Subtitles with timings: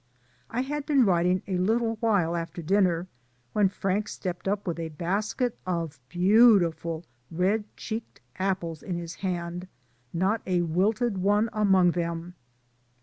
[0.49, 3.07] I had been writing a little while after din ner,
[3.53, 9.67] when Frank stepped up with a basket of beautiful red cheeked apples in his hand,
[10.11, 12.33] not a wilted one among them.